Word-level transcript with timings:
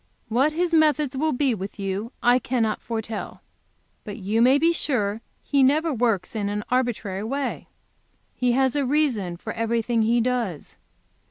"What 0.29 0.51
His 0.53 0.73
methods 0.73 1.15
will 1.15 1.31
be 1.31 1.53
with 1.53 1.77
you 1.79 2.11
I 2.23 2.39
cannot 2.39 2.81
foretell. 2.81 3.43
But 4.03 4.17
you 4.17 4.41
may 4.41 4.57
be 4.57 4.73
sure 4.73 5.13
that 5.17 5.21
He 5.43 5.61
never 5.61 5.93
works 5.93 6.35
in 6.35 6.49
an 6.49 6.63
arbitrary 6.71 7.23
way. 7.23 7.67
He 8.35 8.53
has 8.53 8.75
a 8.75 8.83
reason 8.83 9.37
for 9.37 9.53
everything 9.53 10.01
He 10.01 10.19
does. 10.19 10.77